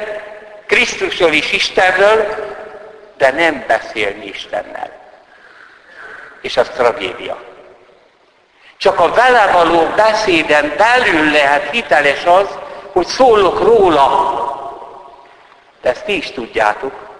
Krisztusról 0.66 1.32
és 1.32 1.52
Istenről, 1.52 2.26
de 3.16 3.30
nem 3.30 3.64
beszélni 3.66 4.24
Istennel. 4.24 4.90
És 6.40 6.56
az 6.56 6.68
tragédia. 6.68 7.42
Csak 8.76 9.00
a 9.00 9.12
vele 9.12 9.52
való 9.52 9.86
beszéden 9.96 10.74
belül 10.76 11.30
lehet 11.30 11.70
hiteles 11.70 12.24
az, 12.24 12.58
hogy 12.92 13.06
szólok 13.06 13.58
róla. 13.58 14.40
De 15.82 15.90
ezt 15.90 16.04
ti 16.04 16.16
is 16.16 16.30
tudjátok. 16.30 17.11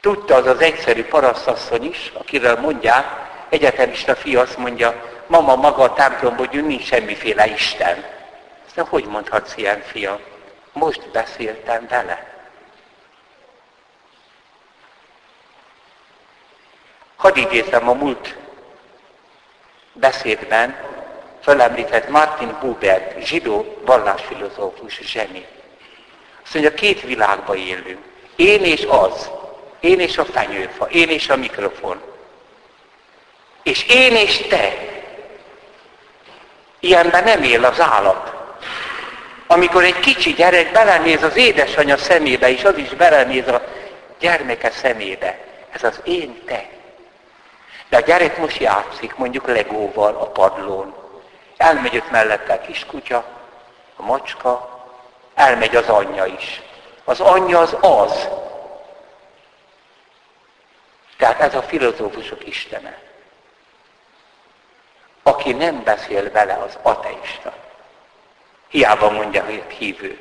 Tudta 0.00 0.34
az 0.34 0.46
az 0.46 0.60
egyszerű 0.60 1.04
parasztasszony 1.04 1.84
is, 1.84 2.12
akiről 2.14 2.60
mondják, 2.60 3.06
egyetemista 3.48 4.16
fiú 4.16 4.38
azt 4.38 4.56
mondja, 4.56 5.08
mama 5.26 5.56
maga 5.56 5.82
a 5.82 5.92
templomból 5.92 6.48
jön, 6.52 6.64
nincs 6.64 6.84
semmiféle 6.84 7.46
Isten. 7.46 8.04
Aztán 8.66 8.86
hogy 8.86 9.04
mondhatsz 9.04 9.56
ilyen, 9.56 9.82
fiam? 9.82 10.20
Most 10.72 11.10
beszéltem 11.10 11.86
vele. 11.88 12.28
Hadd 17.16 17.36
idézem 17.36 17.88
a 17.88 17.92
múlt 17.92 18.36
beszédben 19.92 20.76
felemlített 21.40 22.08
Martin 22.08 22.56
Buber, 22.60 23.16
zsidó 23.18 23.76
vallásfilozófus 23.84 25.00
zseni. 25.00 25.46
Azt 26.42 26.54
mondja, 26.54 26.74
két 26.74 27.00
világban 27.00 27.56
élünk. 27.56 27.98
Én 28.36 28.64
és 28.64 28.84
az. 28.88 29.30
Én 29.80 30.00
és 30.00 30.18
a 30.18 30.24
fenyőfa. 30.24 30.84
Én 30.84 31.08
és 31.08 31.28
a 31.28 31.36
mikrofon. 31.36 32.00
És 33.62 33.84
én 33.84 34.16
és 34.16 34.36
te. 34.36 34.74
Ilyenben 36.80 37.24
nem 37.24 37.42
él 37.42 37.64
az 37.64 37.80
állat. 37.80 38.32
Amikor 39.46 39.84
egy 39.84 40.00
kicsi 40.00 40.32
gyerek 40.32 40.72
belenéz 40.72 41.22
az 41.22 41.36
édesanyja 41.36 41.96
szemébe, 41.96 42.50
és 42.50 42.64
az 42.64 42.76
is 42.76 42.88
belenéz 42.88 43.48
a 43.48 43.62
gyermeke 44.18 44.70
szemébe. 44.70 45.38
Ez 45.70 45.84
az 45.84 46.00
én 46.04 46.44
te. 46.44 46.68
De 47.88 47.96
a 47.96 48.00
gyerek 48.00 48.38
most 48.38 48.60
játszik, 48.60 49.16
mondjuk 49.16 49.46
legóval 49.46 50.14
a 50.14 50.26
padlón. 50.26 50.94
Elmegy 51.56 51.96
ott 51.96 52.10
mellette 52.10 52.52
a 52.52 52.60
kiskutya, 52.60 53.24
a 53.96 54.02
macska, 54.02 54.84
elmegy 55.34 55.76
az 55.76 55.88
anyja 55.88 56.24
is. 56.24 56.62
Az 57.04 57.20
anyja 57.20 57.58
az 57.58 57.76
az. 57.80 58.28
Tehát 61.20 61.40
ez 61.40 61.54
a 61.54 61.62
filozófusok 61.62 62.46
istene. 62.46 62.98
Aki 65.22 65.52
nem 65.52 65.82
beszél 65.84 66.30
vele, 66.30 66.58
az 66.66 66.78
ateista. 66.82 67.52
Hiába 68.68 69.10
mondja, 69.10 69.44
hogy 69.44 69.62
hívő. 69.78 70.18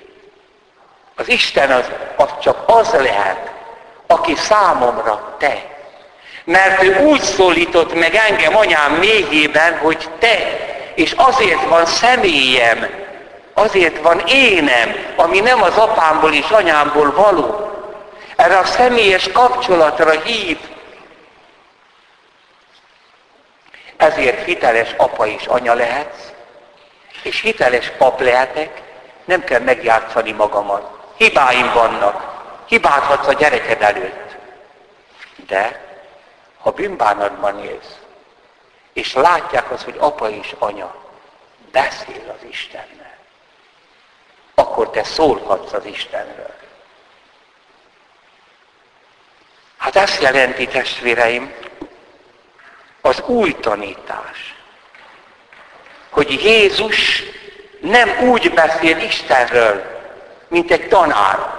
Az 1.16 1.30
Isten 1.30 1.72
az, 1.72 1.92
az 2.16 2.30
csak 2.42 2.64
az 2.66 2.92
lehet, 2.92 3.52
aki 4.08 4.36
számomra 4.36 5.36
te. 5.38 5.64
Mert 6.44 6.84
ő 6.84 7.06
úgy 7.06 7.22
szólított 7.22 7.94
meg 7.94 8.16
engem 8.16 8.56
anyám 8.56 8.94
méhében, 8.94 9.78
hogy 9.78 10.10
te, 10.20 10.38
és 10.96 11.12
azért 11.12 11.64
van 11.64 11.86
személyem, 11.86 12.90
azért 13.54 14.02
van 14.02 14.22
énem, 14.28 14.96
ami 15.16 15.40
nem 15.40 15.62
az 15.62 15.78
apámból 15.78 16.34
és 16.34 16.50
anyámból 16.50 17.12
való. 17.12 17.72
Erre 18.36 18.58
a 18.58 18.66
személyes 18.66 19.32
kapcsolatra 19.32 20.12
hív. 20.12 20.58
Ezért 24.00 24.44
hiteles 24.44 24.94
apa 24.98 25.28
és 25.28 25.46
anya 25.46 25.74
lehetsz, 25.74 26.32
és 27.24 27.42
hiteles 27.42 27.90
pap 27.90 28.20
lehetek, 28.20 28.82
nem 29.26 29.44
kell 29.44 29.60
megjátszani 29.60 30.32
magamat. 30.32 30.98
Hibáim 31.18 31.74
vannak. 31.74 32.44
Hibázhatsz 32.66 33.28
a 33.28 33.34
gyereked 33.34 33.82
előtt. 33.82 34.36
De 35.36 35.82
ha 36.60 36.72
bűnbánatban 36.72 37.64
élsz, 37.64 37.98
és 38.94 39.14
látják 39.14 39.72
azt, 39.72 39.84
hogy 39.84 39.96
apa 39.98 40.30
és 40.30 40.56
anya 40.60 40.96
beszél 41.72 42.36
az 42.38 42.50
Istennel, 42.50 43.18
akkor 44.56 44.90
te 44.90 45.04
szólhatsz 45.04 45.74
az 45.74 45.86
Istenről. 45.86 46.54
Hát 49.78 49.96
ezt 49.96 50.22
jelenti, 50.22 50.68
testvéreim, 50.68 51.54
az 53.10 53.22
új 53.26 53.56
tanítás, 53.60 54.56
hogy 56.10 56.44
Jézus 56.44 57.24
nem 57.82 58.10
úgy 58.30 58.54
beszél 58.54 58.98
Istenről, 58.98 59.84
mint 60.48 60.72
egy 60.72 60.88
tanár, 60.88 61.58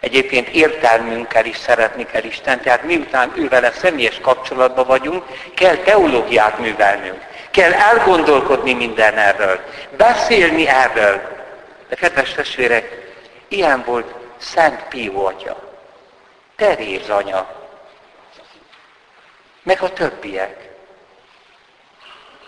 Egyébként 0.00 0.48
értelmünkkel 0.48 1.44
is 1.44 1.56
szeretni 1.56 2.06
kell 2.06 2.22
Isten, 2.22 2.60
tehát 2.60 2.82
miután 2.82 3.32
ő 3.36 3.48
vele 3.48 3.72
személyes 3.72 4.20
kapcsolatban 4.20 4.86
vagyunk, 4.86 5.24
kell 5.54 5.76
teológiát 5.76 6.58
művelnünk. 6.58 7.22
Kell 7.50 7.72
elgondolkodni 7.72 8.72
minden 8.72 9.18
erről. 9.18 9.60
Beszélni 9.96 10.68
erről. 10.68 11.20
De 11.88 11.94
kedves 11.94 12.32
testvérek, 12.32 13.14
ilyen 13.48 13.82
volt 13.86 14.14
Szent 14.38 14.82
Pió 14.88 15.26
atya. 15.26 15.56
Teréz 16.56 17.08
anya. 17.08 17.63
Meg 19.64 19.82
a 19.82 19.92
többiek. 19.92 20.68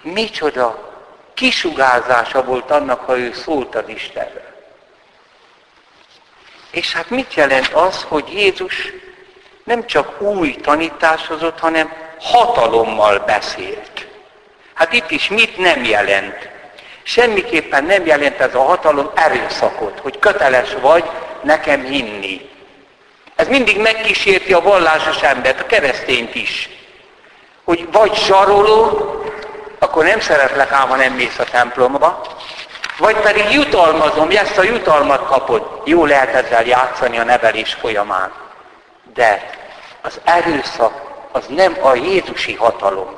Micsoda 0.02 0.94
kisugárzása 1.34 2.44
volt 2.44 2.70
annak, 2.70 3.00
ha 3.00 3.18
ő 3.18 3.32
szólt 3.32 3.74
az 3.74 3.88
Istenről. 3.88 4.54
És 6.70 6.92
hát 6.92 7.10
mit 7.10 7.34
jelent 7.34 7.72
az, 7.72 8.02
hogy 8.02 8.32
Jézus 8.32 8.92
nem 9.64 9.86
csak 9.86 10.20
új 10.20 10.54
tanítás 10.54 11.26
hozott, 11.26 11.58
hanem 11.58 11.92
hatalommal 12.20 13.18
beszélt. 13.18 14.06
Hát 14.74 14.92
itt 14.92 15.10
is 15.10 15.28
mit 15.28 15.56
nem 15.56 15.84
jelent? 15.84 16.48
Semmiképpen 17.02 17.84
nem 17.84 18.06
jelent 18.06 18.40
ez 18.40 18.54
a 18.54 18.62
hatalom 18.62 19.10
erőszakot, 19.14 19.98
hogy 19.98 20.18
köteles 20.18 20.74
vagy 20.80 21.04
nekem 21.42 21.84
hinni. 21.84 22.50
Ez 23.36 23.48
mindig 23.48 23.80
megkísérti 23.80 24.52
a 24.52 24.60
vallásos 24.60 25.22
embert, 25.22 25.60
a 25.60 25.66
keresztényt 25.66 26.34
is. 26.34 26.75
Hogy 27.66 27.88
vagy 27.92 28.14
zsaroló, 28.14 29.10
akkor 29.78 30.04
nem 30.04 30.20
szeretlek 30.20 30.72
ám, 30.72 30.88
ha 30.88 30.96
nem 30.96 31.12
mész 31.12 31.38
a 31.38 31.44
templomba, 31.44 32.20
vagy 32.98 33.16
pedig 33.16 33.50
jutalmazom, 33.52 34.30
ezt 34.30 34.58
a 34.58 34.62
jutalmat 34.62 35.26
kapod. 35.26 35.80
Jó 35.84 36.04
lehet 36.04 36.34
ezzel 36.34 36.66
játszani 36.66 37.18
a 37.18 37.24
nevelés 37.24 37.74
folyamán. 37.74 38.32
De 39.14 39.50
az 40.02 40.20
erőszak 40.24 40.92
az 41.32 41.44
nem 41.48 41.76
a 41.80 41.94
Jézusi 41.94 42.54
hatalom. 42.54 43.14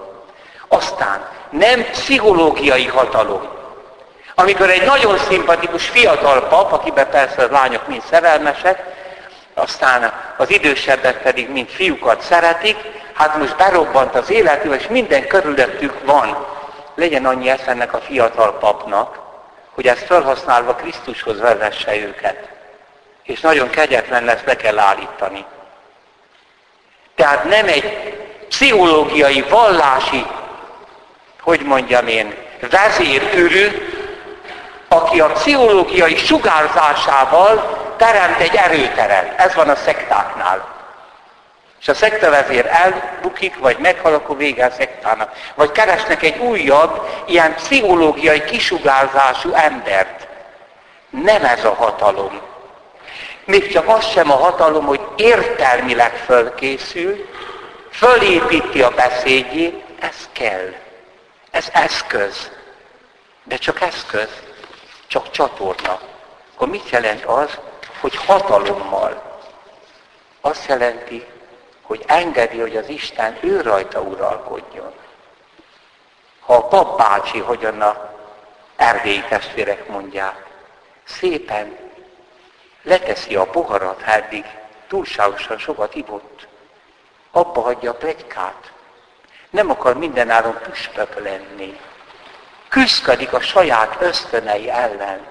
Aztán 0.68 1.28
nem 1.50 1.84
pszichológiai 1.90 2.86
hatalom. 2.86 3.48
Amikor 4.34 4.70
egy 4.70 4.84
nagyon 4.84 5.18
szimpatikus 5.18 5.88
fiatal 5.88 6.46
pap, 6.46 6.72
akiben 6.72 7.10
persze 7.10 7.42
a 7.42 7.50
lányok 7.50 7.86
mind 7.86 8.02
szerelmesek, 8.10 8.82
aztán 9.54 10.12
az 10.36 10.50
idősebbek 10.50 11.22
pedig 11.22 11.50
mind 11.50 11.68
fiúkat 11.68 12.20
szeretik, 12.20 12.76
hát 13.18 13.36
most 13.36 13.56
berobbant 13.56 14.14
az 14.14 14.30
életű, 14.30 14.70
és 14.72 14.86
minden 14.86 15.26
körülöttük 15.26 16.04
van. 16.04 16.46
Legyen 16.94 17.26
annyi 17.26 17.48
eszennek 17.48 17.92
a 17.92 17.98
fiatal 17.98 18.58
papnak, 18.58 19.18
hogy 19.74 19.86
ezt 19.86 20.04
felhasználva 20.04 20.74
Krisztushoz 20.74 21.40
vezesse 21.40 21.96
őket. 21.96 22.48
és 23.22 23.40
nagyon 23.40 23.70
kegyetlen 23.70 24.24
lesz, 24.24 24.42
le 24.44 24.56
kell 24.56 24.78
állítani. 24.78 25.44
Tehát 27.14 27.44
nem 27.44 27.66
egy 27.66 28.14
pszichológiai, 28.48 29.42
vallási, 29.42 30.26
hogy 31.40 31.60
mondjam 31.60 32.06
én, 32.06 32.34
vezérőrű, 32.70 33.66
aki 34.88 35.20
a 35.20 35.32
pszichológiai 35.32 36.16
sugárzásával 36.16 37.76
teremt 37.96 38.40
egy 38.40 38.54
erőteret. 38.54 39.38
Ez 39.40 39.54
van 39.54 39.68
a 39.68 39.74
szektáknál. 39.74 40.77
És 41.80 41.88
a 41.88 41.94
szektavezér 41.94 42.66
elbukik, 42.66 43.58
vagy 43.58 43.78
meghal, 43.78 44.14
akkor 44.14 44.36
vége 44.36 44.64
a 44.64 44.70
szektának. 44.70 45.32
Vagy 45.54 45.72
keresnek 45.72 46.22
egy 46.22 46.38
újabb, 46.38 47.08
ilyen 47.26 47.54
pszichológiai 47.54 48.44
kisugárzású 48.44 49.52
embert. 49.52 50.26
Nem 51.10 51.44
ez 51.44 51.64
a 51.64 51.74
hatalom. 51.74 52.40
Még 53.44 53.72
csak 53.72 53.88
az 53.88 54.06
sem 54.06 54.30
a 54.30 54.36
hatalom, 54.36 54.84
hogy 54.84 55.00
értelmileg 55.16 56.12
fölkészül, 56.16 57.28
fölépíti 57.90 58.82
a 58.82 58.90
beszédjét, 58.90 59.84
ez 60.00 60.28
kell. 60.32 60.74
Ez 61.50 61.68
eszköz. 61.72 62.50
De 63.44 63.56
csak 63.56 63.80
eszköz, 63.80 64.28
csak 65.06 65.30
csatorna. 65.30 66.00
Akkor 66.54 66.68
mit 66.68 66.90
jelent 66.90 67.24
az, 67.24 67.58
hogy 68.00 68.16
hatalommal? 68.16 69.40
Azt 70.40 70.68
jelenti, 70.68 71.26
hogy 71.88 72.04
engedi, 72.06 72.60
hogy 72.60 72.76
az 72.76 72.88
Isten 72.88 73.38
ő 73.40 73.60
rajta 73.60 74.00
uralkodjon. 74.00 74.92
Ha 76.40 76.54
a 76.54 76.66
papbácsi, 76.66 77.38
hogyan 77.38 77.80
a 77.80 78.10
erdélyi 78.76 79.22
testvérek 79.28 79.88
mondják, 79.88 80.46
szépen 81.04 81.76
leteszi 82.82 83.36
a 83.36 83.44
poharat, 83.44 84.02
ha 84.02 84.12
eddig 84.12 84.44
túlságosan 84.88 85.58
sokat 85.58 85.94
ivott, 85.94 86.46
abba 87.30 87.60
hagyja 87.60 87.90
a 87.90 87.94
plegykát. 87.94 88.72
Nem 89.50 89.70
akar 89.70 89.98
mindenáron 89.98 90.58
püspök 90.62 91.20
lenni. 91.22 91.80
Küzdködik 92.68 93.32
a 93.32 93.40
saját 93.40 93.96
ösztönei 94.00 94.70
ellen, 94.70 95.26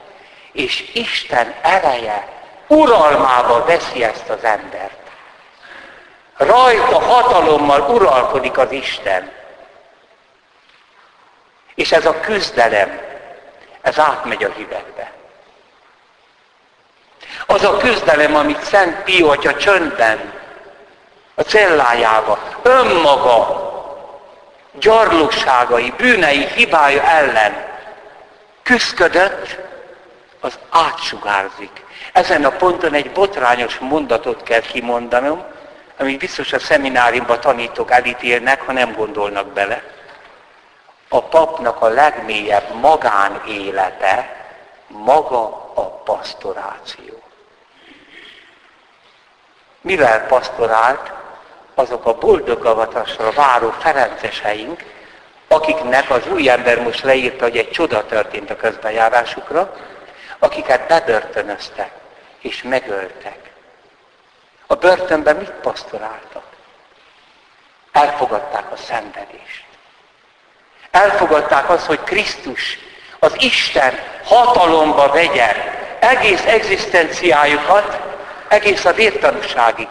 és 0.52 0.92
Isten 0.94 1.56
ereje 1.62 2.44
uralmába 2.68 3.66
veszi 3.66 4.04
ezt 4.04 4.30
az 4.30 4.44
embert. 4.44 5.07
Rajta 6.38 7.00
hatalommal 7.00 7.82
uralkodik 7.82 8.58
az 8.58 8.72
Isten. 8.72 9.32
És 11.76 11.92
ez 11.92 12.06
a 12.06 12.20
küzdelem, 12.20 13.02
ez 13.82 14.00
átmegy 14.00 14.44
a 14.44 14.52
hívekbe. 14.52 15.12
Az 17.46 17.64
a 17.64 17.78
küzdelem, 17.78 18.36
amit 18.36 18.64
Szent 18.64 19.04
Pio 19.04 19.30
atya 19.30 19.56
csöndben, 19.56 20.34
a 21.36 21.42
cellájába, 21.42 22.40
önmaga 22.62 23.66
gyarlóságai, 24.74 25.94
bűnei, 25.98 26.46
hibája 26.46 27.04
ellen 27.04 27.66
küzdködött, 28.64 29.58
az 30.40 30.60
átsugárzik. 30.70 31.86
Ezen 32.14 32.46
a 32.46 32.50
ponton 32.50 32.94
egy 32.94 33.12
botrányos 33.12 33.78
mondatot 33.78 34.44
kell 34.44 34.62
kimondanom, 34.62 35.44
amit 35.98 36.20
biztos 36.20 36.54
a 36.54 36.60
szemináriumban 36.60 37.40
tanítók 37.40 37.92
elítélnek, 37.92 38.62
ha 38.62 38.72
nem 38.72 38.94
gondolnak 38.94 39.48
bele. 39.48 39.84
A 41.10 41.22
papnak 41.24 41.82
a 41.82 41.88
legmélyebb 41.88 42.74
magánélete 42.74 44.46
maga 44.88 45.72
a 45.74 45.82
pastoráció. 45.82 47.22
Mivel 49.82 50.26
pastorált, 50.26 51.12
azok 51.76 52.06
a 52.06 52.18
boldogavatásra 52.18 53.32
váró 53.32 53.70
ferenceseink, 53.70 54.84
akiknek 55.48 56.10
az 56.10 56.28
új 56.28 56.50
ember 56.50 56.82
most 56.82 57.04
leírta, 57.04 57.44
hogy 57.44 57.58
egy 57.58 57.70
csoda 57.70 58.06
történt 58.06 58.50
a 58.50 58.56
közbejárásukra, 58.56 59.76
akiket 60.40 60.88
bebörtönöztek 60.88 61.92
és 62.40 62.64
megöltek. 62.64 63.47
Börtönben 64.88 65.36
mit 65.36 65.50
pasztoráltak? 65.50 66.44
Elfogadták 67.92 68.72
a 68.72 68.76
szenvedést. 68.76 69.66
Elfogadták 70.92 71.70
azt, 71.70 71.86
hogy 71.86 72.04
Krisztus, 72.04 72.80
az 73.20 73.34
Isten 73.38 74.00
hatalomba 74.24 75.12
vegye 75.12 75.56
egész 76.00 76.46
egzisztenciájukat, 76.46 78.00
egész 78.48 78.86
a 78.86 78.94
vértanúságig. 78.94 79.88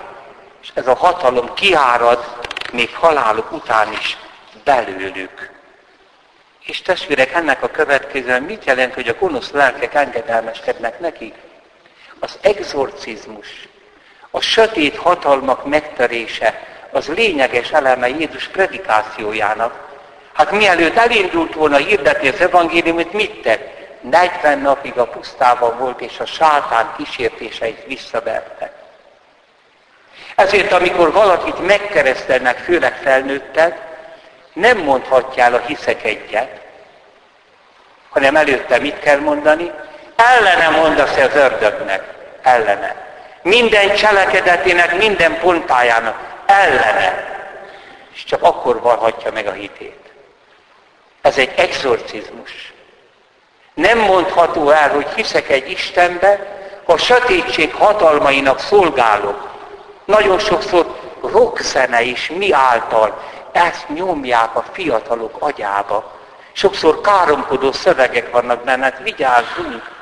És 0.63 0.71
ez 0.75 0.87
a 0.87 0.95
hatalom 0.95 1.55
kiárad 1.55 2.25
még 2.73 2.95
haláluk 2.95 3.53
után 3.53 3.93
is 3.93 4.17
belőlük. 4.65 5.51
És 6.61 6.83
testvérek, 6.83 7.33
ennek 7.33 7.63
a 7.63 7.69
következően 7.69 8.43
mit 8.43 8.65
jelent, 8.65 8.95
hogy 8.95 9.09
a 9.09 9.19
gonosz 9.19 9.51
lelkek 9.51 9.95
engedelmeskednek 9.95 11.01
nekik? 11.01 11.35
Az 12.21 12.39
exorcizmus, 12.41 13.69
a 14.37 14.41
sötét 14.41 14.97
hatalmak 14.97 15.67
megtörése 15.67 16.63
az 16.91 17.09
lényeges 17.09 17.71
eleme 17.71 18.09
Jézus 18.09 18.49
predikációjának. 18.49 19.75
Hát 20.33 20.51
mielőtt 20.51 20.97
elindult 20.97 21.55
volna 21.55 21.77
hirdetni 21.77 22.29
az 22.29 22.41
evangéliumot, 22.41 23.13
mit 23.13 23.43
tett? 23.43 23.75
40 24.01 24.59
napig 24.59 24.99
a 24.99 25.07
pusztában 25.07 25.79
volt, 25.79 26.01
és 26.01 26.19
a 26.19 26.27
sátán 26.27 26.95
kísértéseit 26.97 27.85
visszaverte. 27.87 28.73
Ezért, 30.35 30.73
amikor 30.73 31.13
valakit 31.13 31.67
megkeresztelnek, 31.67 32.59
főleg 32.59 32.97
felnőtted, 33.03 33.75
nem 34.53 34.79
mondhatjál 34.79 35.55
a 35.55 35.59
hiszek 35.67 36.05
egyet, 36.05 36.61
hanem 38.09 38.37
előtte 38.37 38.79
mit 38.79 38.99
kell 38.99 39.19
mondani? 39.19 39.71
Ellene 40.17 40.69
mondasz 40.69 41.17
az 41.17 41.35
ördögnek. 41.35 42.03
Ellene 42.43 43.06
minden 43.47 43.95
cselekedetének, 43.95 44.99
minden 44.99 45.39
pontájának 45.39 46.17
ellene. 46.47 47.25
És 48.15 48.25
csak 48.25 48.43
akkor 48.43 48.81
valhatja 48.81 49.33
meg 49.33 49.47
a 49.47 49.53
hitét. 49.53 50.13
Ez 51.21 51.39
egy 51.39 51.53
exorcizmus. 51.57 52.73
Nem 53.75 53.99
mondható 53.99 54.71
el, 54.71 54.91
hogy 54.91 55.07
hiszek 55.15 55.49
egy 55.49 55.71
Istenbe, 55.71 56.57
ha 56.85 56.93
a 56.93 56.97
sötétség 56.97 57.75
hatalmainak 57.75 58.59
szolgálok. 58.59 59.49
Nagyon 60.05 60.39
sokszor 60.39 60.99
rockzene 61.21 62.03
is 62.03 62.31
mi 62.37 62.53
által 62.53 63.23
ezt 63.53 63.89
nyomják 63.89 64.57
a 64.57 64.65
fiatalok 64.73 65.37
agyába. 65.39 66.13
Sokszor 66.53 67.01
káromkodó 67.01 67.73
szövegek 67.73 68.31
vannak 68.31 68.65
benne, 68.65 68.85
hát 68.85 69.01
vigyázzunk, 69.03 69.96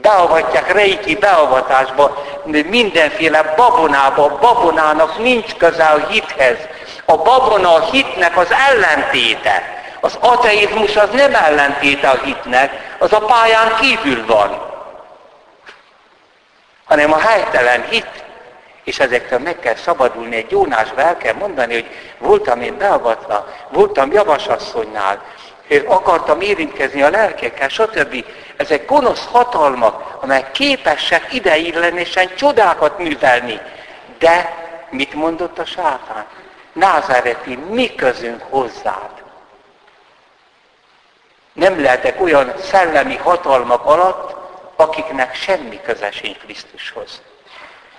beavatják 0.00 0.72
reiki 0.72 1.16
beavatásba, 1.16 2.24
mindenféle 2.64 3.42
babonába, 3.56 4.38
babonának 4.40 5.18
nincs 5.18 5.54
köze 5.54 5.84
a 5.84 6.06
hithez. 6.06 6.56
A 7.04 7.16
babona 7.16 7.74
a 7.74 7.80
hitnek 7.90 8.36
az 8.36 8.48
ellentéte. 8.70 9.78
Az 10.00 10.16
ateizmus 10.20 10.96
az 10.96 11.08
nem 11.12 11.34
ellentéte 11.34 12.08
a 12.08 12.20
hitnek, 12.24 12.96
az 12.98 13.12
a 13.12 13.20
pályán 13.20 13.76
kívül 13.80 14.26
van. 14.26 14.68
Hanem 16.84 17.12
a 17.12 17.18
helytelen 17.18 17.84
hit. 17.90 18.24
És 18.84 18.98
ezektől 18.98 19.38
meg 19.38 19.58
kell 19.58 19.74
szabadulni 19.74 20.36
egy 20.36 20.50
Jónásba, 20.50 21.00
el 21.00 21.16
kell 21.16 21.34
mondani, 21.34 21.72
hogy 21.74 21.86
voltam 22.18 22.60
én 22.60 22.76
beavatva, 22.78 23.46
voltam 23.68 24.12
javasasszonynál, 24.12 25.22
akartam 25.86 26.40
érintkezni 26.40 27.02
a 27.02 27.10
lelkekkel, 27.10 27.68
stb. 27.68 28.24
Ezek 28.60 28.86
gonosz 28.86 29.26
hatalmak, 29.26 30.22
amelyek 30.22 30.50
képesek 30.50 31.32
ideiglenésen 31.32 32.34
csodákat 32.34 32.98
művelni. 32.98 33.60
De 34.18 34.54
mit 34.90 35.14
mondott 35.14 35.58
a 35.58 35.64
sátán? 35.64 36.26
Názáreti, 36.72 37.56
mi 37.56 37.94
közünk 37.94 38.42
hozzád? 38.42 39.22
Nem 41.52 41.82
lehetek 41.82 42.20
olyan 42.20 42.52
szellemi 42.58 43.16
hatalmak 43.16 43.84
alatt, 43.86 44.36
akiknek 44.76 45.34
semmi 45.34 45.80
köze 45.80 46.10
sincs 46.10 46.38
Krisztushoz. 46.38 47.22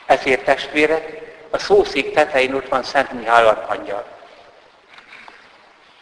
Ezért 0.06 0.44
testvérek, 0.44 1.22
a 1.50 1.58
szószék 1.58 2.14
tetején 2.14 2.54
ott 2.54 2.68
van 2.68 2.84
Szent 2.84 3.12
Mihály 3.12 3.46
Arkangyal. 3.46 4.06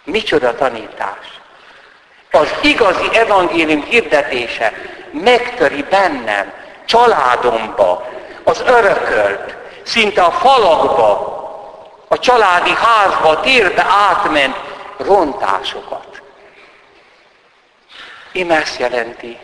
Micsoda 0.04 0.56
tanítás! 0.56 1.39
Az 2.32 2.54
igazi 2.62 3.10
evangélium 3.14 3.84
hirdetése 3.84 4.74
megtöri 5.12 5.84
bennem, 5.84 6.54
családomba, 6.86 8.08
az 8.44 8.64
örökölt, 8.66 9.56
szinte 9.84 10.22
a 10.22 10.32
falakba, 10.32 11.38
a 12.08 12.20
családi 12.20 12.74
házba, 12.74 13.30
a 13.30 13.40
térbe 13.40 13.86
átment 14.10 14.56
rontásokat. 14.98 16.22
Ime 18.32 18.56
ezt 18.56 18.80
jelenti 18.80 19.40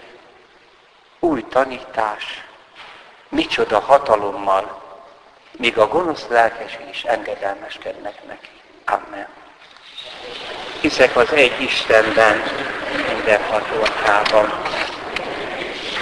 új 1.19 1.45
tanítás, 1.49 2.43
micsoda 3.29 3.79
hatalommal, 3.79 4.81
míg 5.51 5.77
a 5.77 5.87
gonosz 5.87 6.25
lelkes 6.29 6.79
is 6.91 7.03
engedelmeskednek 7.03 8.27
neki. 8.27 8.49
Amen. 8.85 9.27
Hiszek 10.81 11.15
az 11.15 11.33
egy 11.33 11.61
Istenben, 11.61 12.43
mindenható 13.13 13.75
atyában, 13.81 14.51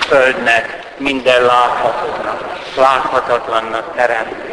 Földnek, 0.07 0.79
minden 0.97 1.41
láthatónak, 1.45 2.59
láthatatlannak 2.75 3.95
teremt, 3.95 4.52